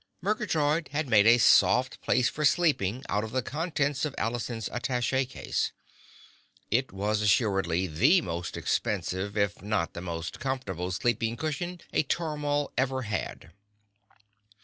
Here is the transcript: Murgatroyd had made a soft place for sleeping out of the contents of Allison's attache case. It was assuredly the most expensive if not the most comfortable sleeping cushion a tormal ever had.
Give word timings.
Murgatroyd 0.19 0.87
had 0.87 1.07
made 1.07 1.27
a 1.27 1.37
soft 1.37 2.01
place 2.01 2.27
for 2.27 2.43
sleeping 2.43 3.03
out 3.07 3.23
of 3.23 3.29
the 3.31 3.43
contents 3.43 4.03
of 4.03 4.15
Allison's 4.17 4.67
attache 4.69 5.25
case. 5.27 5.73
It 6.71 6.91
was 6.91 7.21
assuredly 7.21 7.85
the 7.85 8.19
most 8.21 8.57
expensive 8.57 9.37
if 9.37 9.61
not 9.61 9.93
the 9.93 10.01
most 10.01 10.39
comfortable 10.39 10.91
sleeping 10.91 11.37
cushion 11.37 11.81
a 11.93 12.01
tormal 12.01 12.71
ever 12.79 13.03
had. 13.03 13.51